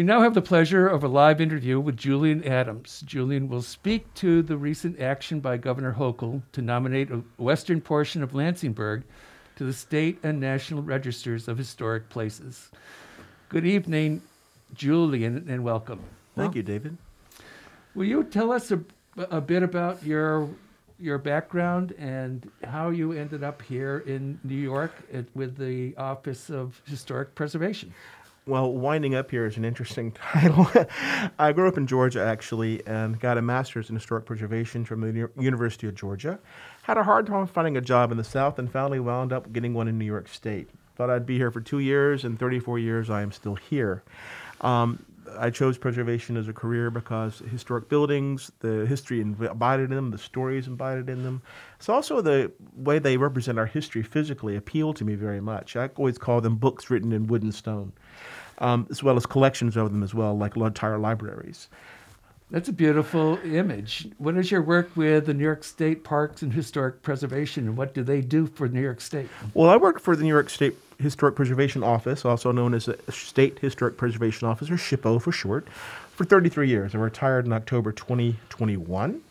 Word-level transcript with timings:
We 0.00 0.04
now 0.04 0.22
have 0.22 0.32
the 0.32 0.40
pleasure 0.40 0.88
of 0.88 1.04
a 1.04 1.08
live 1.08 1.42
interview 1.42 1.78
with 1.78 1.94
Julian 1.94 2.42
Adams. 2.44 3.02
Julian 3.04 3.50
will 3.50 3.60
speak 3.60 4.14
to 4.14 4.40
the 4.40 4.56
recent 4.56 4.98
action 4.98 5.40
by 5.40 5.58
Governor 5.58 5.92
Hochul 5.92 6.40
to 6.52 6.62
nominate 6.62 7.10
a 7.10 7.22
western 7.36 7.82
portion 7.82 8.22
of 8.22 8.32
Lansingburgh 8.32 9.02
to 9.56 9.64
the 9.64 9.74
state 9.74 10.18
and 10.22 10.40
national 10.40 10.82
registers 10.82 11.48
of 11.48 11.58
historic 11.58 12.08
places. 12.08 12.70
Good 13.50 13.66
evening, 13.66 14.22
Julian, 14.72 15.44
and 15.50 15.62
welcome. 15.62 16.00
Thank 16.34 16.54
you, 16.54 16.62
David. 16.62 16.96
Will 17.94 18.06
you 18.06 18.24
tell 18.24 18.52
us 18.52 18.70
a, 18.70 18.80
a 19.18 19.42
bit 19.42 19.62
about 19.62 20.02
your 20.02 20.48
your 20.98 21.18
background 21.18 21.94
and 21.98 22.50
how 22.64 22.90
you 22.90 23.12
ended 23.12 23.42
up 23.42 23.62
here 23.62 24.02
in 24.06 24.38
New 24.44 24.54
York 24.54 24.92
at, 25.12 25.24
with 25.34 25.56
the 25.56 25.96
Office 25.96 26.50
of 26.50 26.80
Historic 26.86 27.34
Preservation? 27.34 27.92
Well, 28.50 28.72
winding 28.72 29.14
up 29.14 29.30
here 29.30 29.46
is 29.46 29.56
an 29.56 29.64
interesting 29.64 30.10
title. 30.32 30.68
I 31.38 31.52
grew 31.52 31.68
up 31.68 31.76
in 31.76 31.86
Georgia, 31.86 32.24
actually, 32.24 32.84
and 32.84 33.20
got 33.20 33.38
a 33.38 33.42
master's 33.42 33.90
in 33.90 33.94
historic 33.94 34.26
preservation 34.26 34.84
from 34.84 35.02
the 35.02 35.30
University 35.38 35.86
of 35.86 35.94
Georgia. 35.94 36.36
Had 36.82 36.98
a 36.98 37.04
hard 37.04 37.28
time 37.28 37.46
finding 37.46 37.76
a 37.76 37.80
job 37.80 38.10
in 38.10 38.16
the 38.16 38.24
South 38.24 38.58
and 38.58 38.68
finally 38.68 38.98
wound 38.98 39.32
up 39.32 39.52
getting 39.52 39.72
one 39.72 39.86
in 39.86 39.98
New 39.98 40.04
York 40.04 40.26
State. 40.26 40.68
Thought 40.96 41.10
I'd 41.10 41.26
be 41.26 41.36
here 41.36 41.52
for 41.52 41.60
two 41.60 41.78
years, 41.78 42.24
and 42.24 42.40
34 42.40 42.80
years 42.80 43.08
I 43.08 43.22
am 43.22 43.30
still 43.30 43.54
here. 43.54 44.02
Um, 44.62 44.98
I 45.38 45.50
chose 45.50 45.78
preservation 45.78 46.36
as 46.36 46.48
a 46.48 46.52
career 46.52 46.90
because 46.90 47.42
historic 47.50 47.88
buildings, 47.88 48.50
the 48.60 48.86
history 48.86 49.20
embodied 49.20 49.90
in 49.90 49.96
them, 49.96 50.10
the 50.10 50.18
stories 50.18 50.66
embodied 50.66 51.08
in 51.08 51.22
them. 51.22 51.42
It's 51.76 51.88
also 51.88 52.20
the 52.20 52.52
way 52.74 52.98
they 52.98 53.16
represent 53.16 53.58
our 53.58 53.66
history 53.66 54.02
physically 54.02 54.56
appeal 54.56 54.92
to 54.94 55.04
me 55.04 55.14
very 55.14 55.40
much. 55.40 55.76
I 55.76 55.88
always 55.96 56.18
call 56.18 56.40
them 56.40 56.56
books 56.56 56.90
written 56.90 57.12
in 57.12 57.26
wood 57.26 57.42
and 57.42 57.54
stone, 57.54 57.92
um, 58.60 58.86
as 58.90 59.02
well 59.02 59.16
as 59.16 59.26
collections 59.26 59.76
of 59.76 59.92
them 59.92 60.02
as 60.02 60.14
well, 60.14 60.36
like 60.36 60.56
entire 60.56 60.98
libraries. 60.98 61.68
That's 62.50 62.68
a 62.68 62.72
beautiful 62.72 63.38
image. 63.44 64.08
What 64.18 64.36
is 64.36 64.50
your 64.50 64.62
work 64.62 64.90
with 64.96 65.26
the 65.26 65.34
New 65.34 65.44
York 65.44 65.62
State 65.62 66.02
Parks 66.02 66.42
and 66.42 66.52
Historic 66.52 67.00
Preservation, 67.00 67.68
and 67.68 67.76
what 67.76 67.94
do 67.94 68.02
they 68.02 68.20
do 68.20 68.46
for 68.46 68.68
New 68.68 68.82
York 68.82 69.00
State? 69.00 69.28
Well, 69.54 69.70
I 69.70 69.76
work 69.76 70.00
for 70.00 70.16
the 70.16 70.24
New 70.24 70.28
York 70.28 70.50
State 70.50 70.74
Historic 70.98 71.36
Preservation 71.36 71.84
Office, 71.84 72.24
also 72.24 72.50
known 72.50 72.74
as 72.74 72.86
the 72.86 72.98
State 73.12 73.60
Historic 73.60 73.96
Preservation 73.96 74.48
Office, 74.48 74.68
or 74.68 74.74
SHPO 74.74 75.22
for 75.22 75.30
short, 75.30 75.68
for 76.12 76.24
33 76.24 76.68
years. 76.68 76.94
I 76.94 76.98
retired 76.98 77.46
in 77.46 77.52
October 77.52 77.92
2021. 77.92 79.22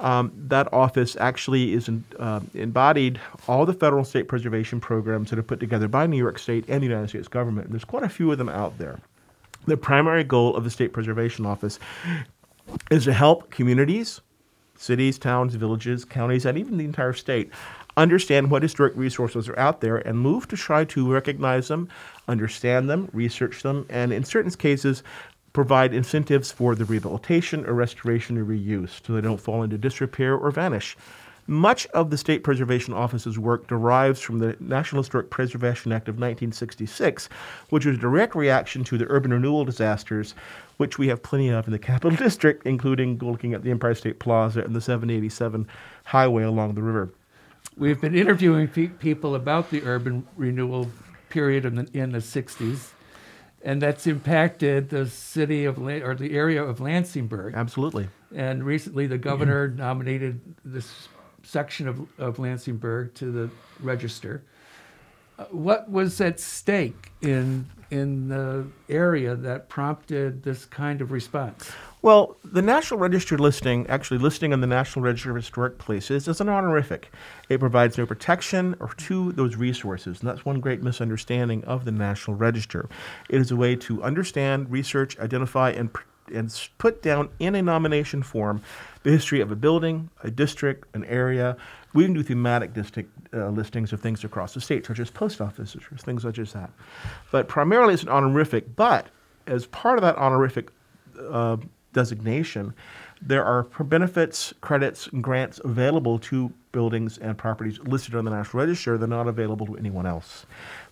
Um, 0.00 0.32
that 0.46 0.72
office 0.72 1.16
actually 1.16 1.72
is 1.72 1.88
in, 1.88 2.04
uh, 2.18 2.40
embodied 2.54 3.20
all 3.48 3.66
the 3.66 3.72
federal 3.72 4.04
state 4.04 4.28
preservation 4.28 4.78
programs 4.80 5.30
that 5.30 5.38
are 5.38 5.42
put 5.42 5.58
together 5.58 5.88
by 5.88 6.06
New 6.06 6.16
York 6.16 6.38
State 6.38 6.64
and 6.68 6.80
the 6.80 6.86
United 6.86 7.08
States 7.08 7.26
government. 7.26 7.70
There's 7.70 7.84
quite 7.84 8.04
a 8.04 8.08
few 8.08 8.30
of 8.30 8.38
them 8.38 8.48
out 8.48 8.78
there. 8.78 9.00
The 9.66 9.76
primary 9.76 10.24
goal 10.24 10.54
of 10.54 10.64
the 10.64 10.70
State 10.70 10.92
Preservation 10.92 11.44
Office 11.44 11.80
is 12.90 13.04
to 13.04 13.12
help 13.12 13.50
communities, 13.50 14.20
cities, 14.76 15.18
towns, 15.18 15.56
villages, 15.56 16.04
counties, 16.04 16.46
and 16.46 16.56
even 16.56 16.78
the 16.78 16.84
entire 16.84 17.12
state 17.12 17.50
understand 17.98 18.50
what 18.50 18.62
historic 18.62 18.96
resources 18.96 19.48
are 19.48 19.58
out 19.58 19.80
there 19.80 19.96
and 19.96 20.18
move 20.18 20.46
to 20.48 20.56
try 20.56 20.84
to 20.84 21.12
recognize 21.12 21.68
them, 21.68 21.88
understand 22.28 22.88
them, 22.88 23.08
research 23.12 23.62
them, 23.62 23.84
and 23.90 24.12
in 24.12 24.24
certain 24.24 24.52
cases, 24.52 25.02
provide 25.58 25.92
incentives 25.92 26.52
for 26.52 26.76
the 26.76 26.84
rehabilitation 26.84 27.66
or 27.66 27.72
restoration 27.72 28.38
or 28.38 28.44
reuse 28.44 29.04
so 29.04 29.12
they 29.12 29.20
don't 29.20 29.40
fall 29.40 29.64
into 29.64 29.76
disrepair 29.76 30.36
or 30.36 30.52
vanish. 30.52 30.96
Much 31.48 31.84
of 31.86 32.10
the 32.10 32.16
State 32.16 32.44
Preservation 32.44 32.94
Office's 32.94 33.40
work 33.40 33.66
derives 33.66 34.20
from 34.20 34.38
the 34.38 34.56
National 34.60 35.02
Historic 35.02 35.30
Preservation 35.30 35.90
Act 35.90 36.06
of 36.06 36.14
1966, 36.14 37.28
which 37.70 37.84
was 37.84 37.96
a 37.96 37.98
direct 37.98 38.36
reaction 38.36 38.84
to 38.84 38.96
the 38.96 39.06
urban 39.08 39.32
renewal 39.32 39.64
disasters, 39.64 40.36
which 40.76 40.96
we 40.96 41.08
have 41.08 41.24
plenty 41.24 41.48
of 41.48 41.66
in 41.66 41.72
the 41.72 41.78
Capital 41.80 42.16
District, 42.24 42.64
including 42.64 43.18
looking 43.18 43.52
at 43.52 43.64
the 43.64 43.72
Empire 43.72 43.96
State 43.96 44.20
Plaza 44.20 44.62
and 44.62 44.76
the 44.76 44.80
787 44.80 45.66
highway 46.04 46.44
along 46.44 46.76
the 46.76 46.82
river. 46.82 47.12
We've 47.76 48.00
been 48.00 48.14
interviewing 48.14 48.68
pe- 48.68 48.86
people 48.86 49.34
about 49.34 49.70
the 49.70 49.82
urban 49.82 50.24
renewal 50.36 50.88
period 51.30 51.64
in 51.64 51.74
the, 51.74 51.88
in 51.92 52.12
the 52.12 52.18
60s, 52.18 52.92
and 53.62 53.82
that's 53.82 54.06
impacted 54.06 54.90
the 54.90 55.06
city 55.06 55.64
of 55.64 55.78
or 55.78 56.14
the 56.14 56.36
area 56.36 56.62
of 56.62 56.78
Lansingburgh. 56.78 57.54
Absolutely. 57.54 58.08
And 58.34 58.64
recently, 58.64 59.06
the 59.06 59.18
governor 59.18 59.68
nominated 59.68 60.40
this 60.64 61.08
section 61.42 61.88
of, 61.88 62.00
of 62.18 62.36
Lansingburgh 62.36 63.14
to 63.14 63.32
the 63.32 63.50
register. 63.80 64.42
What 65.50 65.90
was 65.90 66.20
at 66.20 66.40
stake 66.40 67.12
in 67.20 67.66
in 67.90 68.28
the 68.28 68.66
area 68.88 69.34
that 69.34 69.68
prompted 69.68 70.42
this 70.42 70.64
kind 70.66 71.00
of 71.00 71.10
response? 71.10 71.70
Well, 72.02 72.36
the 72.44 72.62
National 72.62 73.00
Register 73.00 73.38
listing, 73.38 73.86
actually 73.88 74.18
listing 74.18 74.52
on 74.52 74.60
the 74.60 74.66
National 74.66 75.04
Register 75.04 75.30
of 75.30 75.36
Historic 75.36 75.78
Places, 75.78 76.28
is 76.28 76.40
an 76.40 76.48
honorific. 76.48 77.10
It 77.48 77.60
provides 77.60 77.98
no 77.98 78.06
protection 78.06 78.76
or 78.78 78.88
to 78.88 79.32
those 79.32 79.56
resources, 79.56 80.20
and 80.20 80.28
that's 80.28 80.44
one 80.44 80.60
great 80.60 80.82
misunderstanding 80.82 81.64
of 81.64 81.84
the 81.84 81.92
National 81.92 82.36
Register. 82.36 82.88
It 83.28 83.40
is 83.40 83.50
a 83.50 83.56
way 83.56 83.74
to 83.76 84.02
understand, 84.02 84.70
research, 84.70 85.18
identify, 85.18 85.70
and 85.70 85.90
and 86.32 86.68
put 86.76 87.02
down 87.02 87.30
in 87.38 87.54
a 87.54 87.62
nomination 87.62 88.22
form 88.22 88.60
the 89.02 89.10
history 89.10 89.40
of 89.40 89.50
a 89.50 89.56
building, 89.56 90.10
a 90.22 90.30
district, 90.30 90.86
an 90.94 91.04
area. 91.04 91.56
We 91.94 92.04
can 92.04 92.12
do 92.12 92.22
thematic 92.22 92.74
district 92.74 93.10
uh, 93.34 93.48
listings 93.48 93.92
of 93.92 94.00
things 94.00 94.24
across 94.24 94.54
the 94.54 94.60
state, 94.60 94.86
such 94.86 94.98
as 94.98 95.10
post 95.10 95.40
offices, 95.40 95.82
things 96.00 96.22
such 96.22 96.38
as 96.38 96.52
that. 96.52 96.70
But 97.32 97.48
primarily, 97.48 97.94
it's 97.94 98.02
an 98.02 98.08
honorific. 98.08 98.76
But 98.76 99.06
as 99.46 99.66
part 99.66 99.98
of 99.98 100.02
that 100.02 100.16
honorific 100.16 100.70
uh, 101.18 101.56
designation, 101.92 102.74
there 103.20 103.44
are 103.44 103.64
benefits, 103.84 104.54
credits, 104.60 105.06
and 105.08 105.22
grants 105.22 105.60
available 105.64 106.18
to 106.20 106.52
buildings 106.72 107.18
and 107.18 107.36
properties 107.36 107.78
listed 107.80 108.14
on 108.14 108.24
the 108.24 108.30
National 108.30 108.62
Register. 108.64 108.98
They're 108.98 109.08
not 109.08 109.26
available 109.26 109.66
to 109.66 109.76
anyone 109.76 110.06
else. 110.06 110.46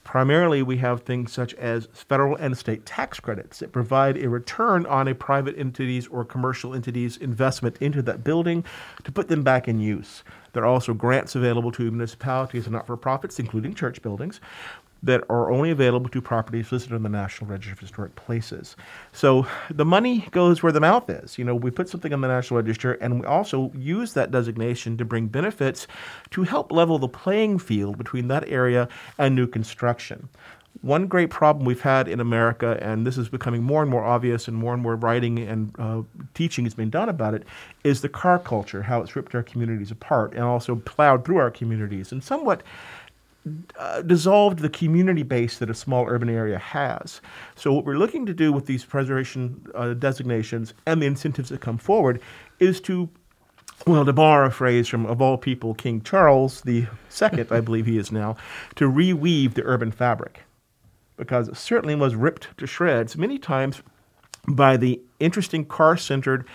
Primarily, 0.05 0.63
we 0.63 0.77
have 0.79 1.03
things 1.03 1.33
such 1.33 1.53
as 1.55 1.89
federal 1.93 2.37
and 2.37 2.57
state 2.57 2.87
tax 2.87 3.21
credits 3.21 3.59
that 3.59 3.73
provide 3.73 4.17
a 4.17 4.29
return 4.29 4.87
on 4.87 5.09
a 5.09 5.15
private 5.15 5.59
entity's 5.59 6.07
or 6.09 6.25
commercial 6.25 6.75
entity's 6.75 7.17
investment 7.17 7.77
into 7.81 8.03
that 8.03 8.25
building 8.25 8.65
to 9.05 9.13
put 9.13 9.29
them 9.29 9.43
back 9.43 9.69
in 9.69 9.81
use. 9.81 10.23
There 10.53 10.63
are 10.63 10.69
also 10.69 10.95
grants 10.95 11.35
available 11.35 11.73
to 11.73 11.91
municipalities 11.91 12.65
and 12.67 12.73
not 12.73 12.87
for 12.87 12.97
profits, 12.97 13.39
including 13.39 13.75
church 13.75 14.01
buildings, 14.01 14.41
that 15.03 15.23
are 15.29 15.51
only 15.51 15.71
available 15.71 16.09
to 16.09 16.21
properties 16.21 16.73
listed 16.73 16.93
on 16.93 17.03
the 17.03 17.09
National 17.09 17.51
Register 17.51 17.73
of 17.73 17.79
Historic 17.79 18.17
Places. 18.17 18.77
So 19.13 19.47
the 19.71 19.85
money 19.85 20.27
goes 20.31 20.63
where 20.63 20.73
the 20.73 20.81
mouth 20.81 21.09
is. 21.09 21.39
You 21.39 21.45
know, 21.45 21.55
we 21.55 21.71
put 21.71 21.89
something 21.89 22.13
on 22.13 22.21
the 22.21 22.29
National 22.29 22.61
Register 22.61 22.95
and 22.95 23.21
we 23.21 23.27
also 23.27 23.73
use 23.77 24.15
that 24.15 24.31
designation 24.31 24.97
to 24.97 25.05
bring 25.05 25.27
benefits 25.27 25.87
to 26.31 26.43
help 26.43 26.73
level 26.73 26.99
the 26.99 27.09
playing 27.09 27.59
field 27.59 27.99
between 27.99 28.29
that 28.29 28.49
area 28.49 28.89
and 29.19 29.35
new 29.35 29.47
construction. 29.47 30.29
One 30.83 31.07
great 31.07 31.31
problem 31.31 31.65
we've 31.65 31.81
had 31.81 32.07
in 32.07 32.21
America, 32.21 32.79
and 32.83 33.07
this 33.07 33.17
is 33.17 33.31
becoming 33.31 33.63
more 33.63 33.81
and 33.81 33.91
more 33.91 34.05
obvious, 34.05 34.47
and 34.47 34.57
more 34.57 34.75
and 34.75 34.83
more 34.83 34.95
writing 34.95 35.39
and 35.39 35.75
uh, 35.79 36.03
teaching 36.35 36.67
is 36.67 36.75
being 36.75 36.91
done 36.91 37.09
about 37.09 37.33
it, 37.33 37.45
is 37.83 38.03
the 38.03 38.11
car 38.11 38.39
culture, 38.39 38.83
how 38.83 39.01
it's 39.01 39.17
ripped 39.17 39.35
our 39.35 39.43
communities 39.43 39.91
apart 39.91 40.33
and 40.35 40.43
also 40.43 40.77
plowed 40.77 41.25
through 41.25 41.39
our 41.39 41.51
communities, 41.51 42.13
and 42.13 42.23
somewhat 42.23 42.63
uh, 43.79 44.03
dissolved 44.03 44.59
the 44.59 44.69
community 44.69 45.23
base 45.23 45.59
that 45.59 45.71
a 45.71 45.75
small 45.75 46.07
urban 46.09 46.29
area 46.29 46.59
has. 46.59 47.21
So, 47.55 47.73
what 47.73 47.85
we're 47.85 47.99
looking 47.99 48.27
to 48.27 48.35
do 48.35 48.53
with 48.53 48.67
these 48.67 48.85
preservation 48.85 49.67
uh, 49.75 49.95
designations 49.95 50.75
and 50.87 51.01
the 51.01 51.07
incentives 51.07 51.51
that 51.51 51.61
come 51.61 51.79
forward 51.79 52.21
is 52.59 52.81
to, 52.83 53.09
well, 53.87 54.05
to 54.05 54.13
borrow 54.13 54.49
a 54.49 54.51
phrase 54.51 54.89
from, 54.89 55.07
of 55.07 55.23
all 55.23 55.39
people, 55.39 55.75
King 55.75 56.01
Charles 56.01 56.63
II, 56.67 56.89
I 57.21 57.61
believe 57.61 57.87
he 57.87 57.99
is 57.99 58.11
now, 58.11 58.37
to 58.77 58.91
reweave 58.91 59.55
the 59.55 59.63
urban 59.65 59.93
fabric. 59.93 60.43
Because 61.17 61.49
it 61.49 61.57
certainly 61.57 61.95
was 61.95 62.15
ripped 62.15 62.59
to 62.59 62.67
shreds 62.67 63.17
many 63.17 63.39
times 63.39 63.83
by 64.49 64.77
the 64.77 65.01
interesting 65.19 65.65
car 65.65 65.97
centered 65.97 66.47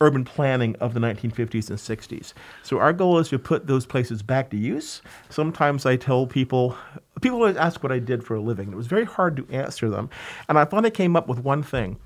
urban 0.00 0.24
planning 0.24 0.74
of 0.76 0.94
the 0.94 1.00
1950s 1.00 1.68
and 1.68 1.78
60s. 1.78 2.32
So 2.62 2.78
our 2.78 2.92
goal 2.92 3.18
is 3.18 3.28
to 3.28 3.38
put 3.38 3.66
those 3.66 3.84
places 3.84 4.22
back 4.22 4.50
to 4.50 4.56
use. 4.56 5.02
Sometimes 5.28 5.84
I 5.84 5.96
tell 5.96 6.26
people, 6.26 6.76
people 7.20 7.38
always 7.38 7.56
ask 7.56 7.82
what 7.82 7.92
I 7.92 7.98
did 7.98 8.24
for 8.24 8.34
a 8.34 8.40
living. 8.40 8.72
It 8.72 8.76
was 8.76 8.86
very 8.86 9.04
hard 9.04 9.36
to 9.36 9.46
answer 9.50 9.90
them. 9.90 10.08
And 10.48 10.58
I 10.58 10.64
finally 10.64 10.90
came 10.90 11.16
up 11.16 11.28
with 11.28 11.40
one 11.40 11.62
thing. 11.62 11.98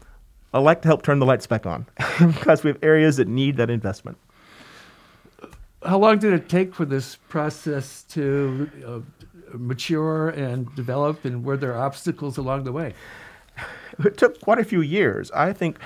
I 0.52 0.58
like 0.58 0.82
to 0.82 0.88
help 0.88 1.02
turn 1.02 1.18
the 1.18 1.26
lights 1.26 1.46
back 1.46 1.66
on 1.66 1.86
because 2.18 2.64
we 2.64 2.68
have 2.68 2.78
areas 2.82 3.16
that 3.16 3.28
need 3.28 3.56
that 3.56 3.70
investment. 3.70 4.18
How 5.84 5.98
long 5.98 6.18
did 6.18 6.32
it 6.32 6.48
take 6.48 6.74
for 6.74 6.84
this 6.84 7.16
process 7.28 8.04
to 8.10 8.70
uh, 8.86 9.00
mature 9.52 10.30
and 10.30 10.74
develop, 10.74 11.24
and 11.24 11.44
were 11.44 11.56
there 11.56 11.76
obstacles 11.76 12.38
along 12.38 12.64
the 12.64 12.72
way? 12.72 12.94
it 14.04 14.16
took 14.16 14.40
quite 14.40 14.58
a 14.58 14.64
few 14.64 14.80
years. 14.80 15.30
I 15.32 15.52
think 15.52 15.78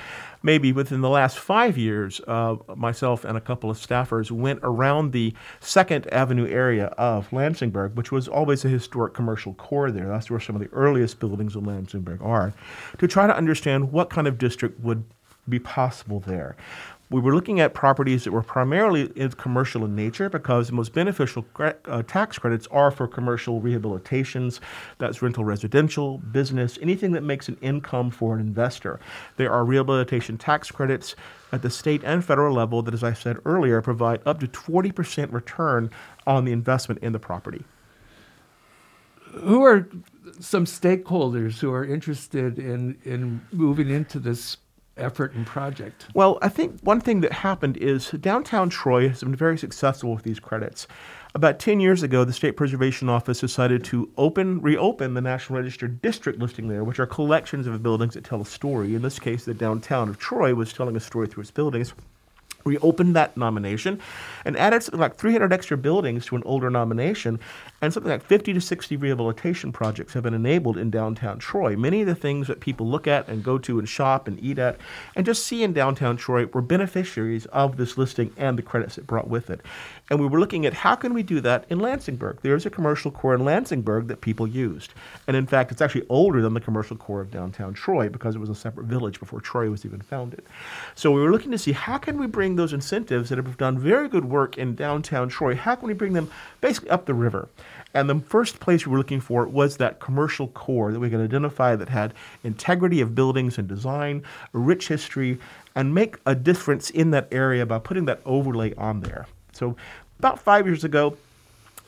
maybe 0.42 0.72
within 0.72 1.00
the 1.00 1.08
last 1.08 1.38
five 1.38 1.76
years, 1.76 2.20
uh, 2.26 2.56
myself 2.76 3.24
and 3.24 3.36
a 3.36 3.40
couple 3.40 3.70
of 3.70 3.76
staffers 3.76 4.30
went 4.30 4.60
around 4.62 5.12
the 5.12 5.34
Second 5.60 6.06
Avenue 6.12 6.46
area 6.46 6.86
of 6.98 7.28
Lansingburgh, 7.30 7.94
which 7.94 8.12
was 8.12 8.28
always 8.28 8.64
a 8.64 8.68
historic 8.68 9.14
commercial 9.14 9.54
core 9.54 9.90
there. 9.90 10.08
That's 10.08 10.30
where 10.30 10.40
some 10.40 10.56
of 10.56 10.62
the 10.62 10.68
earliest 10.72 11.20
buildings 11.20 11.54
in 11.54 11.62
Lansingburgh 11.62 12.24
are, 12.24 12.52
to 12.98 13.08
try 13.08 13.26
to 13.26 13.36
understand 13.36 13.92
what 13.92 14.10
kind 14.10 14.26
of 14.26 14.38
district 14.38 14.80
would 14.80 15.04
be 15.48 15.58
possible 15.58 16.20
there 16.20 16.56
we 17.10 17.20
were 17.20 17.34
looking 17.34 17.58
at 17.58 17.72
properties 17.72 18.24
that 18.24 18.32
were 18.32 18.42
primarily 18.42 19.08
commercial 19.36 19.84
in 19.84 19.96
nature 19.96 20.28
because 20.28 20.66
the 20.68 20.74
most 20.74 20.92
beneficial 20.92 21.44
uh, 21.58 22.02
tax 22.02 22.38
credits 22.38 22.66
are 22.70 22.90
for 22.90 23.08
commercial 23.08 23.62
rehabilitations. 23.62 24.60
That's 24.98 25.22
rental 25.22 25.44
residential, 25.44 26.18
business, 26.18 26.78
anything 26.82 27.12
that 27.12 27.22
makes 27.22 27.48
an 27.48 27.56
income 27.62 28.10
for 28.10 28.34
an 28.34 28.40
investor. 28.40 29.00
There 29.36 29.50
are 29.50 29.64
rehabilitation 29.64 30.36
tax 30.36 30.70
credits 30.70 31.16
at 31.52 31.62
the 31.62 31.70
state 31.70 32.02
and 32.04 32.22
federal 32.22 32.54
level 32.54 32.82
that, 32.82 32.92
as 32.92 33.02
I 33.02 33.14
said 33.14 33.38
earlier, 33.46 33.80
provide 33.80 34.20
up 34.26 34.40
to 34.40 34.48
40% 34.48 35.32
return 35.32 35.90
on 36.26 36.44
the 36.44 36.52
investment 36.52 37.02
in 37.02 37.12
the 37.12 37.18
property. 37.18 37.64
Who 39.32 39.64
are 39.64 39.88
some 40.40 40.66
stakeholders 40.66 41.58
who 41.58 41.72
are 41.72 41.84
interested 41.84 42.58
in, 42.58 42.98
in 43.04 43.40
moving 43.50 43.88
into 43.88 44.18
this 44.18 44.58
effort 44.98 45.34
and 45.34 45.46
project? 45.46 46.06
Well, 46.14 46.38
I 46.42 46.48
think 46.48 46.80
one 46.82 47.00
thing 47.00 47.20
that 47.20 47.32
happened 47.32 47.76
is 47.76 48.10
downtown 48.10 48.70
Troy 48.70 49.08
has 49.08 49.22
been 49.22 49.34
very 49.34 49.58
successful 49.58 50.12
with 50.14 50.24
these 50.24 50.40
credits. 50.40 50.86
About 51.34 51.58
10 51.58 51.78
years 51.78 52.02
ago, 52.02 52.24
the 52.24 52.32
State 52.32 52.56
Preservation 52.56 53.08
Office 53.08 53.40
decided 53.40 53.84
to 53.84 54.10
open, 54.16 54.60
reopen 54.60 55.14
the 55.14 55.20
National 55.20 55.58
Register 55.58 55.86
district 55.86 56.38
listing 56.38 56.68
there, 56.68 56.84
which 56.84 56.98
are 56.98 57.06
collections 57.06 57.66
of 57.66 57.82
buildings 57.82 58.14
that 58.14 58.24
tell 58.24 58.40
a 58.40 58.46
story. 58.46 58.94
In 58.94 59.02
this 59.02 59.18
case, 59.18 59.44
the 59.44 59.54
downtown 59.54 60.08
of 60.08 60.18
Troy 60.18 60.54
was 60.54 60.72
telling 60.72 60.96
a 60.96 61.00
story 61.00 61.26
through 61.26 61.42
its 61.42 61.50
buildings 61.50 61.92
reopened 62.68 63.16
that 63.16 63.36
nomination 63.36 64.00
and 64.44 64.56
added 64.56 64.82
something 64.82 65.00
like 65.00 65.16
300 65.16 65.52
extra 65.52 65.76
buildings 65.76 66.26
to 66.26 66.36
an 66.36 66.42
older 66.44 66.70
nomination, 66.70 67.40
and 67.80 67.92
something 67.92 68.10
like 68.10 68.24
50 68.24 68.52
to 68.52 68.60
60 68.60 68.96
rehabilitation 68.96 69.72
projects 69.72 70.12
have 70.14 70.22
been 70.22 70.34
enabled 70.34 70.76
in 70.76 70.90
downtown 70.90 71.38
Troy. 71.38 71.76
Many 71.76 72.00
of 72.00 72.06
the 72.06 72.14
things 72.14 72.46
that 72.48 72.60
people 72.60 72.88
look 72.88 73.06
at 73.06 73.28
and 73.28 73.42
go 73.42 73.58
to 73.58 73.78
and 73.78 73.88
shop 73.88 74.28
and 74.28 74.42
eat 74.42 74.58
at 74.58 74.78
and 75.16 75.24
just 75.24 75.46
see 75.46 75.62
in 75.62 75.72
downtown 75.72 76.16
Troy 76.16 76.46
were 76.46 76.62
beneficiaries 76.62 77.46
of 77.46 77.76
this 77.76 77.96
listing 77.96 78.32
and 78.36 78.58
the 78.58 78.62
credits 78.62 78.98
it 78.98 79.06
brought 79.06 79.28
with 79.28 79.50
it. 79.50 79.60
And 80.10 80.20
we 80.20 80.26
were 80.26 80.40
looking 80.40 80.66
at 80.66 80.74
how 80.74 80.94
can 80.94 81.14
we 81.14 81.22
do 81.22 81.40
that 81.40 81.64
in 81.68 81.78
Lansingburgh. 81.78 82.40
There's 82.40 82.66
a 82.66 82.70
commercial 82.70 83.10
core 83.10 83.34
in 83.34 83.42
Lansingburgh 83.42 84.08
that 84.08 84.20
people 84.20 84.46
used. 84.46 84.94
And 85.26 85.36
in 85.36 85.46
fact, 85.46 85.70
it's 85.70 85.82
actually 85.82 86.06
older 86.08 86.40
than 86.40 86.54
the 86.54 86.60
commercial 86.60 86.96
core 86.96 87.20
of 87.20 87.30
downtown 87.30 87.74
Troy 87.74 88.08
because 88.08 88.34
it 88.34 88.38
was 88.38 88.48
a 88.48 88.54
separate 88.54 88.86
village 88.86 89.20
before 89.20 89.40
Troy 89.40 89.70
was 89.70 89.84
even 89.84 90.00
founded. 90.00 90.42
So 90.94 91.10
we 91.10 91.20
were 91.20 91.30
looking 91.30 91.50
to 91.52 91.58
see 91.58 91.72
how 91.72 91.98
can 91.98 92.18
we 92.18 92.26
bring 92.26 92.56
those 92.58 92.74
incentives 92.74 93.30
that 93.30 93.38
have 93.38 93.56
done 93.56 93.78
very 93.78 94.08
good 94.08 94.26
work 94.26 94.58
in 94.58 94.74
downtown 94.74 95.28
Troy, 95.30 95.54
how 95.54 95.74
can 95.74 95.88
we 95.88 95.94
bring 95.94 96.12
them 96.12 96.30
basically 96.60 96.90
up 96.90 97.06
the 97.06 97.14
river? 97.14 97.48
And 97.94 98.10
the 98.10 98.20
first 98.20 98.60
place 98.60 98.84
we 98.84 98.92
were 98.92 98.98
looking 98.98 99.20
for 99.20 99.46
was 99.46 99.78
that 99.78 100.00
commercial 100.00 100.48
core 100.48 100.92
that 100.92 101.00
we 101.00 101.08
could 101.08 101.20
identify 101.20 101.74
that 101.76 101.88
had 101.88 102.12
integrity 102.44 103.00
of 103.00 103.14
buildings 103.14 103.56
and 103.56 103.66
design, 103.66 104.22
rich 104.52 104.88
history, 104.88 105.38
and 105.74 105.94
make 105.94 106.16
a 106.26 106.34
difference 106.34 106.90
in 106.90 107.12
that 107.12 107.28
area 107.32 107.64
by 107.64 107.78
putting 107.78 108.04
that 108.04 108.20
overlay 108.26 108.74
on 108.74 109.00
there. 109.00 109.26
So 109.52 109.76
about 110.18 110.38
five 110.38 110.66
years 110.66 110.84
ago, 110.84 111.16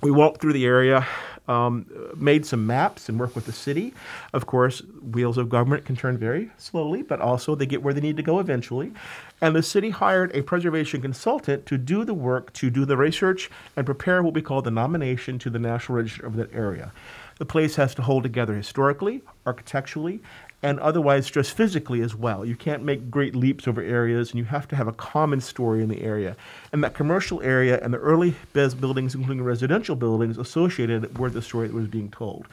we 0.02 0.10
walked 0.10 0.40
through 0.40 0.54
the 0.54 0.64
area, 0.64 1.06
um, 1.50 1.84
made 2.16 2.46
some 2.46 2.64
maps, 2.64 3.08
and 3.08 3.18
worked 3.18 3.34
with 3.34 3.46
the 3.46 3.52
city. 3.52 3.92
Of 4.32 4.46
course, 4.46 4.82
wheels 5.02 5.36
of 5.36 5.48
government 5.48 5.84
can 5.84 5.96
turn 5.96 6.16
very 6.16 6.50
slowly, 6.58 7.02
but 7.02 7.20
also 7.20 7.56
they 7.56 7.66
get 7.66 7.82
where 7.82 7.92
they 7.92 8.00
need 8.00 8.16
to 8.18 8.22
go 8.22 8.38
eventually. 8.38 8.92
And 9.40 9.56
the 9.56 9.62
city 9.62 9.90
hired 9.90 10.34
a 10.34 10.42
preservation 10.42 11.02
consultant 11.02 11.66
to 11.66 11.76
do 11.76 12.04
the 12.04 12.14
work, 12.14 12.52
to 12.54 12.70
do 12.70 12.84
the 12.84 12.96
research, 12.96 13.50
and 13.76 13.84
prepare 13.84 14.22
what 14.22 14.34
we 14.34 14.42
call 14.42 14.62
the 14.62 14.70
nomination 14.70 15.38
to 15.40 15.50
the 15.50 15.58
National 15.58 15.96
Register 15.96 16.24
of 16.24 16.36
that 16.36 16.54
area. 16.54 16.92
The 17.38 17.46
place 17.46 17.76
has 17.76 17.94
to 17.96 18.02
hold 18.02 18.22
together 18.22 18.54
historically, 18.54 19.22
architecturally, 19.44 20.20
and 20.62 20.78
otherwise 20.80 21.30
just 21.30 21.52
physically 21.52 22.02
as 22.02 22.14
well. 22.14 22.44
You 22.44 22.54
can't 22.54 22.82
make 22.82 23.10
great 23.10 23.34
leaps 23.34 23.66
over 23.66 23.80
areas, 23.80 24.30
and 24.30 24.38
you 24.38 24.44
have 24.44 24.68
to 24.68 24.76
have 24.76 24.88
a 24.88 24.92
common 24.92 25.40
story 25.40 25.82
in 25.82 25.88
the 25.88 26.02
area. 26.02 26.36
And 26.72 26.84
that 26.84 26.94
commercial 26.94 27.40
area 27.42 27.80
and 27.82 27.94
the 27.94 27.98
early 27.98 28.34
Bez 28.52 28.74
buildings, 28.74 29.14
including 29.14 29.42
residential 29.42 29.96
buildings, 29.96 30.38
associated 30.38 31.18
were 31.18 31.30
the 31.30 31.42
story 31.42 31.68
that 31.68 31.74
was 31.74 31.88
being 31.88 32.10
told. 32.10 32.46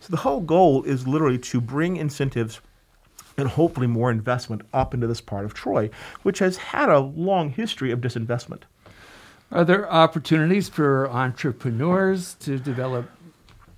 So 0.00 0.08
the 0.10 0.16
whole 0.16 0.40
goal 0.40 0.82
is 0.82 1.06
literally 1.06 1.38
to 1.38 1.60
bring 1.60 1.96
incentives 1.96 2.60
and 3.36 3.48
hopefully 3.48 3.86
more 3.86 4.10
investment 4.10 4.62
up 4.72 4.92
into 4.94 5.06
this 5.06 5.20
part 5.20 5.44
of 5.44 5.54
Troy, 5.54 5.90
which 6.22 6.40
has 6.40 6.56
had 6.56 6.88
a 6.88 6.98
long 6.98 7.50
history 7.50 7.90
of 7.92 8.00
disinvestment. 8.00 8.62
Are 9.50 9.64
there 9.64 9.90
opportunities 9.90 10.68
for 10.68 11.08
entrepreneurs 11.10 12.34
to 12.40 12.58
develop 12.58 13.08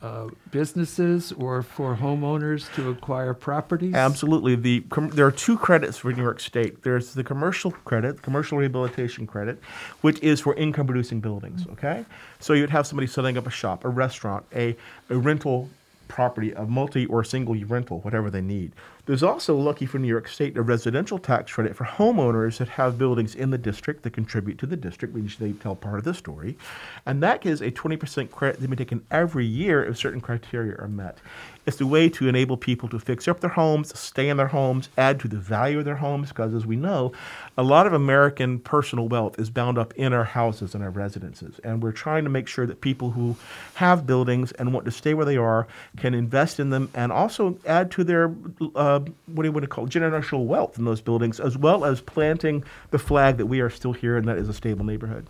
uh, 0.05 0.29
businesses 0.51 1.33
or 1.33 1.63
for 1.63 1.97
homeowners 1.97 2.73
to 2.75 2.91
acquire 2.91 3.33
properties? 3.33 3.95
Absolutely. 3.95 4.55
The 4.55 4.81
com- 4.91 5.09
there 5.09 5.27
are 5.27 5.33
two 5.33 5.57
credits 5.57 5.97
for 5.97 6.13
New 6.13 6.23
York 6.23 6.41
State. 6.41 6.83
There's 6.83 7.15
the 7.15 7.25
commercial 7.25 7.71
credit, 7.71 8.21
commercial 8.21 8.59
rehabilitation 8.59 9.27
credit, 9.27 9.59
which 10.03 10.21
is 10.21 10.41
for 10.41 10.55
income 10.57 10.87
producing 10.87 11.21
buildings. 11.21 11.67
Okay, 11.73 12.05
so 12.39 12.53
you'd 12.53 12.69
have 12.69 12.87
somebody 12.87 13.07
setting 13.07 13.39
up 13.39 13.47
a 13.47 13.51
shop, 13.51 13.85
a 13.85 13.89
restaurant, 13.89 14.45
a, 14.55 14.77
a 15.09 15.17
rental 15.17 15.71
property, 16.09 16.53
a 16.53 16.65
multi 16.65 17.07
or 17.07 17.25
single 17.25 17.55
rental, 17.65 18.01
whatever 18.01 18.31
they 18.31 18.41
need. 18.41 18.73
There's 19.07 19.23
also, 19.23 19.55
lucky 19.55 19.85
for 19.85 19.99
New 19.99 20.09
York 20.09 20.29
State, 20.29 20.57
a 20.57 20.63
residential 20.63 21.19
tax 21.19 21.53
credit 21.53 21.77
for 21.77 21.85
homeowners 21.85 22.57
that 22.57 22.69
have 22.69 22.97
buildings 22.97 23.35
in 23.35 23.51
the 23.51 23.59
district 23.59 24.03
that 24.03 24.15
contribute 24.15 24.59
to 24.59 24.67
the 24.67 24.77
district, 24.77 25.15
which 25.15 25.37
they 25.37 25.53
tell 25.53 25.77
part 25.77 25.99
of 25.99 26.05
the 26.05 26.15
story. 26.15 26.57
And 27.05 27.23
that 27.23 27.43
gives 27.43 27.61
a 27.61 27.71
20% 27.71 28.31
credit 28.31 28.61
that 28.61 28.63
can 28.63 28.71
be 28.71 28.77
taken 28.77 29.05
every 29.11 29.45
year 29.45 29.85
if 29.85 29.99
certain 29.99 30.23
criteria 30.23 30.77
are 30.79 30.89
met. 30.89 31.19
It's 31.67 31.81
a 31.81 31.87
way 31.87 32.09
to 32.11 32.29
enable 32.29 32.57
people 32.57 32.89
to 32.91 32.99
fix 32.99 33.27
up 33.27 33.41
their 33.41 33.51
homes, 33.51 33.99
stay 33.99 34.29
in 34.29 34.37
their 34.37 34.49
homes, 34.49 34.91
add 34.99 35.19
to 35.21 35.29
the 35.29 35.37
value 35.37 35.79
of 35.79 35.85
their 35.85 35.97
homes, 35.97 36.29
because 36.29 36.55
as 36.55 36.67
we 36.67 36.77
know, 36.77 37.13
a 37.57 37.63
lot 37.63 37.87
of 37.87 37.93
American 37.93 38.59
personal 38.59 39.09
wealth 39.09 39.39
is 39.39 39.49
bound 39.49 39.79
up 39.79 39.95
in 39.95 40.13
our 40.13 40.25
houses 40.25 40.75
and 40.75 40.85
our 40.85 40.91
residences. 40.91 41.59
And 41.65 41.83
we're 41.83 41.93
trying 41.93 42.25
to 42.25 42.31
make 42.31 42.49
sure 42.49 42.67
that 42.67 42.83
people 42.83 43.11
who 43.11 43.35
have 43.75 44.07
buildings 44.07 44.53
and 44.53 44.73
want 44.73 44.85
to 44.85 44.91
stay 44.91 45.15
where 45.15 45.25
they 45.25 45.39
are 45.39 45.67
can 45.97 46.13
invest 46.13 46.61
in 46.61 46.71
them 46.71 46.91
and 46.95 47.11
also 47.11 47.59
add 47.67 47.91
to 47.93 48.05
their, 48.05 48.35
uh, 48.75 49.01
what 49.01 49.43
do 49.43 49.49
you 49.49 49.53
want 49.53 49.63
to 49.63 49.69
call 49.69 49.87
generational 49.87 50.45
wealth 50.45 50.79
in 50.79 50.85
those 50.85 51.01
buildings, 51.01 51.41
as 51.41 51.57
well 51.57 51.85
as 51.85 52.01
planting 52.01 52.63
the 52.91 52.99
flag 52.99 53.39
that 53.39 53.47
we 53.47 53.61
are 53.61 53.71
still 53.71 53.93
here 53.93 54.17
and 54.17 54.29
that 54.29 54.37
is 54.37 54.49
a 54.49 54.55
stable 54.55 54.85
neighborhood. 54.85 55.27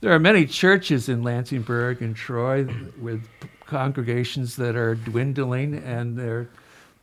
There 0.00 0.12
are 0.12 0.18
many 0.18 0.44
churches 0.44 1.08
in 1.08 1.22
Lansingburgh 1.22 2.00
and 2.00 2.14
Troy 2.14 2.66
with 3.00 3.26
congregations 3.66 4.56
that 4.56 4.76
are 4.76 4.94
dwindling 4.94 5.74
and 5.74 6.16
their 6.18 6.48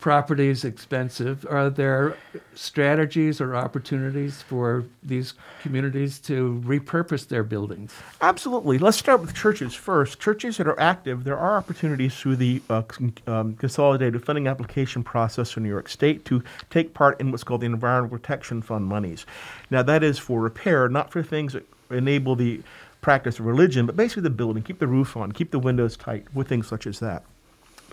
properties 0.02 0.66
expensive. 0.66 1.46
Are 1.48 1.70
there 1.70 2.18
strategies 2.56 3.40
or 3.40 3.56
opportunities 3.56 4.42
for 4.42 4.84
these 5.04 5.36
communities 5.62 6.20
to 6.22 6.62
repurpose 6.66 7.28
their 7.28 7.44
buildings? 7.44 7.94
Absolutely. 8.20 8.80
Let's 8.80 8.98
start 8.98 9.22
with 9.22 9.36
churches 9.36 9.76
first. 9.76 10.20
Churches 10.20 10.58
that 10.58 10.68
are 10.68 10.80
active, 10.80 11.24
there 11.24 11.38
are 11.38 11.56
opportunities 11.56 12.16
through 12.16 12.38
the 12.38 12.62
uh, 12.70 12.82
um, 13.28 13.56
consolidated 13.56 14.26
funding 14.26 14.48
application 14.48 15.04
process 15.04 15.52
for 15.52 15.60
New 15.60 15.70
York 15.70 15.88
State 15.88 16.26
to 16.26 16.44
take 16.72 16.96
part 16.96 17.22
in 17.22 17.30
what's 17.32 17.44
called 17.44 17.62
the 17.62 17.68
Environmental 17.68 18.18
Protection 18.18 18.64
Fund 18.64 18.86
monies. 18.86 19.28
Now, 19.70 19.84
that 19.84 20.04
is 20.04 20.18
for 20.18 20.42
repair, 20.42 20.90
not 20.90 21.12
for 21.12 21.22
things 21.22 21.54
that 21.54 21.68
enable 21.94 22.36
the 22.36 22.62
practice 23.02 23.40
of 23.40 23.46
religion, 23.46 23.86
but 23.86 23.96
basically 23.96 24.24
the 24.24 24.30
building, 24.30 24.64
keep 24.64 24.80
the 24.80 24.88
roof 24.88 25.18
on, 25.18 25.32
keep 25.32 25.52
the 25.52 25.60
windows 25.60 25.98
tight, 25.98 26.26
with 26.34 26.48
things 26.48 26.68
such 26.68 26.86
as 26.86 27.00
that. 27.00 27.24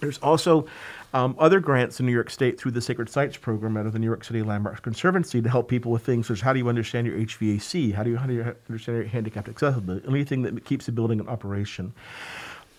There's 0.01 0.19
also 0.19 0.67
um, 1.13 1.35
other 1.39 1.61
grants 1.61 1.99
in 1.99 2.07
New 2.07 2.13
York 2.13 2.31
State 2.31 2.61
through 2.61 2.71
the 2.73 2.81
Sacred 2.81 3.09
Sites 3.09 3.37
program 3.37 3.77
out 3.77 3.87
of 3.87 3.93
the 3.93 3.99
New 3.99 4.07
York 4.07 4.23
City 4.25 4.43
Landmarks 4.43 4.81
Conservancy 4.81 5.43
to 5.43 5.49
help 5.49 5.69
people 5.69 5.91
with 5.91 6.05
things 6.05 6.27
such 6.27 6.39
as 6.39 6.41
how 6.43 6.53
do 6.53 6.59
you 6.59 6.69
understand 6.69 7.07
your 7.07 7.17
HVAC, 7.17 7.95
how 7.95 8.03
do 8.03 8.11
you, 8.11 8.17
how 8.17 8.27
do 8.27 8.35
you 8.35 8.55
understand 8.69 8.99
your 8.99 9.07
handicapped 9.07 9.49
accessibility, 9.49 10.07
anything 10.09 10.43
that 10.43 10.65
keeps 10.65 10.87
the 10.87 10.93
building 10.93 11.19
in 11.19 11.29
operation. 11.29 11.93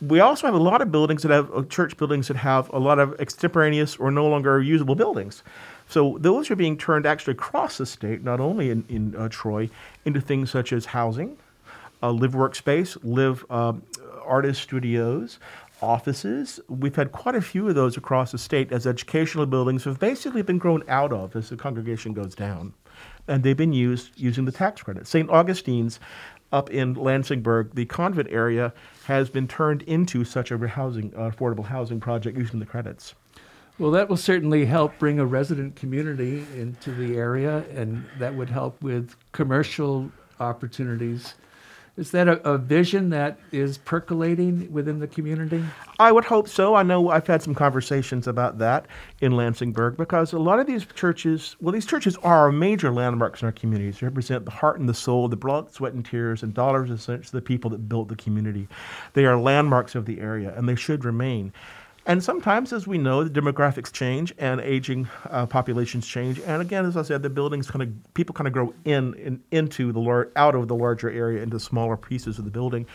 We 0.02 0.22
also 0.22 0.48
have 0.48 0.54
a 0.54 0.60
lot 0.60 0.82
of 0.82 0.92
buildings 0.92 1.24
that 1.24 1.32
have 1.32 1.54
uh, 1.54 1.64
church 1.64 1.98
buildings 1.98 2.30
that 2.30 2.38
have 2.38 2.70
a 2.70 2.80
lot 2.80 3.00
of 3.00 3.20
extemporaneous 3.20 3.98
or 3.98 4.12
no 4.12 4.28
longer 4.28 4.62
usable 4.62 4.96
buildings. 4.96 5.44
So 5.88 6.18
those 6.20 6.50
are 6.52 6.56
being 6.56 6.78
turned 6.78 7.06
actually 7.06 7.34
across 7.34 7.78
the 7.78 7.86
state, 7.86 8.24
not 8.24 8.40
only 8.40 8.70
in, 8.70 8.86
in 8.88 9.16
uh, 9.16 9.28
Troy, 9.30 9.70
into 10.06 10.22
things 10.22 10.52
such 10.52 10.72
as 10.72 10.86
housing, 10.86 11.38
uh, 12.02 12.12
live 12.12 12.32
workspace, 12.32 12.98
live 13.04 13.44
um, 13.52 13.84
artist 14.24 14.62
studios, 14.62 15.40
offices. 15.82 16.60
We've 16.68 16.96
had 16.96 17.12
quite 17.12 17.36
a 17.36 17.42
few 17.42 17.68
of 17.68 17.76
those 17.76 17.98
across 17.98 18.32
the 18.32 18.38
state 18.38 18.72
as 18.72 18.86
educational 18.88 19.46
buildings 19.46 19.84
have 19.86 20.00
basically 20.00 20.42
been 20.42 20.58
grown 20.58 20.84
out 20.88 21.12
of 21.12 21.36
as 21.36 21.50
the 21.50 21.58
congregation 21.58 22.14
goes 22.14 22.36
down. 22.36 22.74
And 23.28 23.44
they've 23.44 23.58
been 23.58 23.74
used 23.74 24.12
using 24.16 24.46
the 24.46 24.52
tax 24.52 24.82
credit. 24.82 25.08
St. 25.08 25.30
Augustine's 25.30 26.00
up 26.52 26.70
in 26.70 26.96
Lansingburgh, 26.96 27.74
the 27.74 27.86
convent 27.86 28.30
area, 28.32 28.74
has 29.06 29.30
been 29.30 29.48
turned 29.48 29.82
into 29.84 30.24
such 30.24 30.52
a 30.52 30.68
housing, 30.68 31.14
uh, 31.16 31.30
affordable 31.30 31.66
housing 31.66 32.00
project 32.00 32.38
using 32.38 32.60
the 32.60 32.66
credits. 32.66 33.16
Well, 33.78 33.92
that 33.92 34.10
will 34.10 34.18
certainly 34.18 34.66
help 34.66 35.00
bring 35.00 35.20
a 35.20 35.26
resident 35.26 35.76
community 35.76 36.46
into 36.56 36.92
the 36.92 37.18
area, 37.18 37.64
and 37.74 38.06
that 38.18 38.36
would 38.36 38.50
help 38.50 38.82
with 38.84 39.16
commercial 39.32 40.12
opportunities. 40.40 41.36
Is 42.00 42.12
that 42.12 42.30
a, 42.30 42.50
a 42.50 42.58
vision 42.58 43.10
that 43.10 43.38
is 43.52 43.78
percolating 43.78 44.72
within 44.72 45.00
the 45.00 45.08
community? 45.08 45.62
I 46.00 46.14
would 46.14 46.24
hope 46.24 46.48
so. 46.48 46.74
I 46.74 46.82
know 46.82 47.10
I've 47.10 47.28
had 47.28 47.42
some 47.44 47.54
conversations 47.54 48.26
about 48.26 48.58
that 48.60 48.86
in 49.20 49.34
Lansingburgh 49.34 49.98
because 49.98 50.32
a 50.32 50.40
lot 50.40 50.60
of 50.60 50.66
these 50.66 50.86
churches, 50.86 51.58
well, 51.60 51.74
these 51.74 51.86
churches 51.86 52.16
are 52.24 52.54
major 52.54 52.90
landmarks 52.90 53.42
in 53.42 53.48
our 53.48 53.52
communities. 53.52 54.00
They 54.00 54.08
represent 54.08 54.46
the 54.46 54.52
heart 54.52 54.80
and 54.80 54.88
the 54.88 54.94
soul, 54.94 55.28
the 55.28 55.36
blood, 55.36 55.74
sweat, 55.74 55.92
and 55.92 56.06
tears, 56.06 56.42
and 56.42 56.54
dollars 56.54 56.90
and 56.90 57.02
cents 57.02 57.28
of 57.28 57.34
the 57.34 57.42
people 57.42 57.70
that 57.72 57.90
built 57.90 58.08
the 58.08 58.16
community. 58.16 58.70
They 59.12 59.26
are 59.26 59.38
landmarks 59.38 59.94
of 59.94 60.06
the 60.06 60.22
area, 60.22 60.54
and 60.56 60.70
they 60.70 60.76
should 60.76 61.04
remain. 61.04 61.52
And 62.10 62.24
sometimes, 62.24 62.74
as 62.74 62.88
we 62.88 62.98
know, 62.98 63.24
the 63.24 63.30
demographics 63.30 63.92
change 63.92 64.34
and 64.40 64.60
aging 64.62 65.08
uh, 65.30 65.46
populations 65.46 66.08
change. 66.08 66.40
And 66.40 66.60
again, 66.60 66.84
as 66.84 66.98
I 66.98 67.04
said, 67.04 67.22
the 67.22 67.30
buildings 67.30 67.70
kind 67.70 67.84
of 67.84 68.14
people 68.16 68.34
kind 68.34 68.48
of 68.48 68.54
grow 68.54 68.74
in, 68.84 69.14
in 69.14 69.44
into 69.52 69.92
the 69.92 70.00
lar- 70.00 70.30
out 70.36 70.56
of 70.56 70.68
the 70.68 70.74
larger 70.74 71.12
area 71.12 71.44
into 71.44 71.60
smaller 71.60 71.96
pieces 71.96 72.40
of 72.40 72.46
the 72.46 72.50
building. 72.50 72.88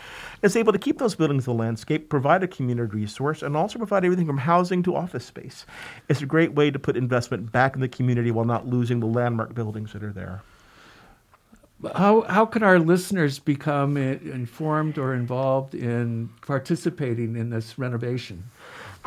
It's 0.43 0.57
able 0.57 0.73
to 0.73 0.79
keep 0.79 0.97
those 0.97 1.15
buildings 1.15 1.47
in 1.47 1.53
the 1.53 1.63
landscape, 1.63 2.09
provide 2.09 2.43
a 2.43 2.47
community 2.49 2.93
resource, 2.93 3.41
and 3.41 3.55
also 3.55 3.77
provide 3.77 4.03
everything 4.03 4.27
from 4.27 4.39
housing 4.39 4.83
to 4.83 4.97
office 4.97 5.23
space. 5.23 5.65
It's 6.09 6.21
a 6.21 6.25
great 6.25 6.53
way 6.53 6.69
to 6.69 6.77
put 6.77 6.97
investment 6.97 7.53
back 7.53 7.73
in 7.75 7.79
the 7.79 7.87
community 7.87 8.31
while 8.31 8.43
not 8.43 8.67
losing 8.67 8.99
the 8.99 9.05
landmark 9.05 9.55
buildings 9.55 9.93
that 9.93 10.03
are 10.03 10.11
there. 10.11 10.41
How, 11.95 12.21
how 12.23 12.45
can 12.45 12.63
our 12.63 12.79
listeners 12.79 13.39
become 13.39 13.95
informed 13.95 14.97
or 14.97 15.13
involved 15.13 15.73
in 15.73 16.31
participating 16.41 17.37
in 17.37 17.49
this 17.49 17.79
renovation? 17.79 18.43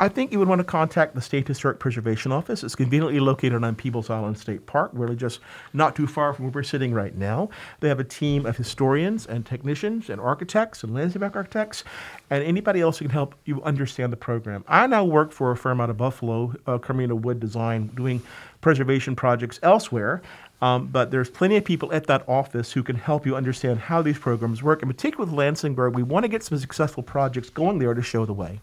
I 0.01 0.07
think 0.07 0.31
you 0.31 0.39
would 0.39 0.47
want 0.47 0.59
to 0.59 0.63
contact 0.63 1.13
the 1.13 1.19
State 1.19 1.45
Historic 1.45 1.77
Preservation 1.77 2.31
Office. 2.31 2.63
It's 2.63 2.73
conveniently 2.73 3.19
located 3.19 3.61
on 3.65 3.75
Peebles 3.75 4.09
Island 4.09 4.37
State 4.37 4.65
Park, 4.65 4.91
really 4.93 5.17
just 5.17 5.41
not 5.73 5.93
too 5.93 6.07
far 6.07 6.31
from 6.31 6.45
where 6.45 6.53
we're 6.53 6.63
sitting 6.63 6.93
right 6.93 7.13
now. 7.17 7.49
They 7.81 7.89
have 7.89 7.99
a 7.99 8.05
team 8.05 8.45
of 8.45 8.55
historians 8.55 9.25
and 9.25 9.45
technicians 9.45 10.09
and 10.09 10.21
architects 10.21 10.83
and 10.83 10.93
landscape 10.93 11.21
architects 11.23 11.83
and 12.29 12.41
anybody 12.45 12.79
else 12.79 12.97
who 12.97 13.05
can 13.05 13.11
help 13.11 13.35
you 13.43 13.61
understand 13.63 14.13
the 14.13 14.17
program. 14.17 14.63
I 14.69 14.87
now 14.87 15.03
work 15.03 15.33
for 15.33 15.51
a 15.51 15.57
firm 15.57 15.81
out 15.81 15.89
of 15.89 15.97
Buffalo, 15.97 16.53
uh, 16.65 16.77
Carmina 16.77 17.15
Wood 17.17 17.41
Design, 17.41 17.87
doing 17.87 18.21
preservation 18.61 19.17
projects 19.17 19.59
elsewhere. 19.63 20.21
Um, 20.61 20.87
but 20.87 21.11
there's 21.11 21.29
plenty 21.29 21.57
of 21.57 21.65
people 21.65 21.91
at 21.91 22.07
that 22.07 22.23
office 22.25 22.71
who 22.71 22.83
can 22.83 22.95
help 22.95 23.25
you 23.25 23.35
understand 23.35 23.79
how 23.79 24.01
these 24.01 24.17
programs 24.17 24.63
work. 24.63 24.81
In 24.81 24.87
particular 24.87 25.25
with 25.25 25.35
Lansingburgh, 25.35 25.91
we 25.91 26.03
want 26.03 26.23
to 26.23 26.29
get 26.29 26.41
some 26.41 26.57
successful 26.57 27.03
projects 27.03 27.49
going 27.49 27.79
there 27.79 27.93
to 27.93 28.01
show 28.01 28.25
the 28.25 28.33
way. 28.33 28.61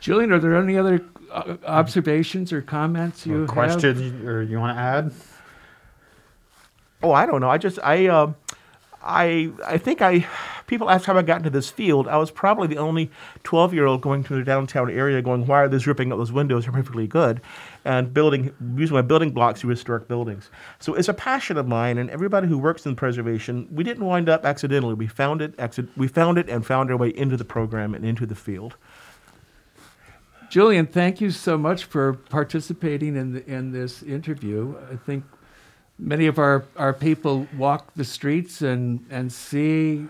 Julian, 0.00 0.32
are 0.32 0.38
there 0.38 0.56
any 0.56 0.76
other 0.76 1.04
uh, 1.30 1.56
observations 1.66 2.52
or 2.52 2.62
comments 2.62 3.26
you 3.26 3.36
Or 3.36 3.40
have? 3.40 3.48
questions 3.48 4.00
you- 4.00 4.28
or 4.28 4.42
you 4.42 4.58
want 4.58 4.76
to 4.76 4.80
add? 4.80 5.12
Oh, 7.02 7.12
I 7.12 7.26
don't 7.26 7.40
know. 7.40 7.48
I 7.50 7.56
just 7.58 7.78
I 7.82 8.08
um 8.08 8.34
I 9.02 9.50
I 9.66 9.78
think 9.78 10.02
I 10.02 10.26
people 10.66 10.90
ask 10.90 11.06
how 11.06 11.16
I 11.16 11.22
got 11.22 11.38
into 11.38 11.48
this 11.50 11.70
field. 11.70 12.06
I 12.06 12.18
was 12.18 12.30
probably 12.30 12.66
the 12.68 12.76
only 12.76 13.10
12 13.42 13.72
year 13.72 13.86
old 13.86 14.02
going 14.02 14.22
to 14.24 14.34
the 14.34 14.44
downtown 14.44 14.90
area 14.90 15.22
going, 15.22 15.46
why 15.46 15.62
are 15.62 15.68
they 15.68 15.78
ripping 15.78 16.12
up 16.12 16.18
those 16.18 16.30
windows? 16.32 16.64
They're 16.64 16.72
perfectly 16.72 17.06
good, 17.06 17.40
and 17.86 18.12
building 18.12 18.52
using 18.76 18.94
my 18.94 19.00
building 19.02 19.30
blocks 19.30 19.60
to 19.60 19.68
historic 19.68 20.08
buildings. 20.08 20.50
So 20.78 20.92
it's 20.94 21.08
a 21.08 21.14
passion 21.14 21.56
of 21.56 21.66
mine, 21.66 21.96
and 21.96 22.10
everybody 22.10 22.48
who 22.48 22.58
works 22.58 22.84
in 22.84 22.94
preservation, 22.96 23.66
we 23.72 23.82
didn't 23.82 24.04
wind 24.04 24.28
up 24.28 24.44
accidentally. 24.44 24.92
We 24.94 25.06
found 25.06 25.40
it. 25.40 25.54
We 25.96 26.06
found 26.06 26.36
it 26.36 26.50
and 26.50 26.66
found 26.66 26.90
our 26.90 26.98
way 26.98 27.08
into 27.16 27.38
the 27.38 27.44
program 27.46 27.94
and 27.94 28.04
into 28.04 28.26
the 28.26 28.34
field. 28.34 28.76
Julian, 30.50 30.88
thank 30.88 31.20
you 31.20 31.30
so 31.30 31.56
much 31.56 31.84
for 31.84 32.14
participating 32.14 33.14
in 33.14 33.34
the, 33.34 33.46
in 33.46 33.70
this 33.70 34.02
interview. 34.02 34.74
I 34.90 34.96
think 34.96 35.22
many 35.96 36.26
of 36.26 36.40
our, 36.40 36.64
our 36.76 36.92
people 36.92 37.46
walk 37.56 37.94
the 37.94 38.04
streets 38.04 38.60
and, 38.60 39.06
and 39.10 39.32
see 39.32 40.08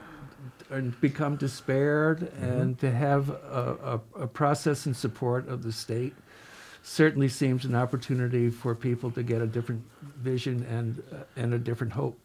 and 0.70 0.98
become 1.02 1.36
despaired, 1.36 2.32
and 2.40 2.78
to 2.78 2.90
have 2.90 3.28
a, 3.28 4.00
a, 4.16 4.22
a 4.22 4.26
process 4.26 4.86
and 4.86 4.96
support 4.96 5.46
of 5.46 5.62
the 5.62 5.72
state 5.72 6.14
certainly 6.82 7.28
seems 7.28 7.66
an 7.66 7.74
opportunity 7.74 8.48
for 8.48 8.74
people 8.74 9.10
to 9.10 9.22
get 9.22 9.42
a 9.42 9.46
different 9.46 9.82
vision 10.16 10.64
and 10.70 11.02
uh, 11.12 11.24
and 11.36 11.52
a 11.52 11.58
different 11.58 11.92
hope. 11.92 12.18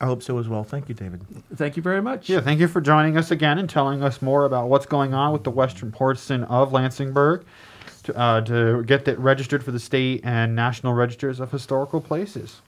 I 0.00 0.06
hope 0.06 0.22
so 0.22 0.38
as 0.38 0.48
well. 0.48 0.64
Thank 0.64 0.88
you, 0.88 0.94
David. 0.94 1.24
Thank 1.54 1.76
you 1.76 1.82
very 1.82 2.02
much. 2.02 2.28
Yeah, 2.28 2.40
thank 2.40 2.60
you 2.60 2.68
for 2.68 2.80
joining 2.80 3.16
us 3.16 3.30
again 3.30 3.58
and 3.58 3.70
telling 3.70 4.02
us 4.02 4.20
more 4.20 4.44
about 4.44 4.68
what's 4.68 4.86
going 4.86 5.14
on 5.14 5.32
with 5.32 5.44
the 5.44 5.50
western 5.50 5.92
portion 5.92 6.44
of 6.44 6.72
Lansingburgh 6.72 7.44
to, 8.04 8.18
uh, 8.18 8.40
to 8.42 8.82
get 8.84 9.04
that 9.06 9.18
registered 9.18 9.62
for 9.62 9.70
the 9.70 9.78
state 9.78 10.20
and 10.24 10.54
national 10.54 10.94
registers 10.94 11.40
of 11.40 11.50
historical 11.50 12.00
places. 12.00 12.60